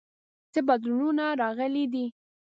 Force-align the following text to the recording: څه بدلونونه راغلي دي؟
څه 0.51 0.59
بدلونونه 0.67 1.25
راغلي 1.41 1.85
دي؟ 1.93 2.05